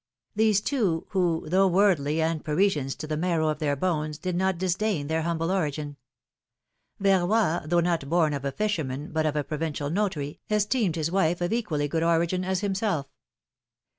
[0.35, 4.57] These two, who, though worldly and Parisians to the marrow of their bones, did not
[4.57, 5.95] disdain their humble origin.
[6.99, 11.39] Verroy, though not born of a fisherman, but of a provincial notary, esteemed his wife
[11.39, 13.05] of equally good origin as himself.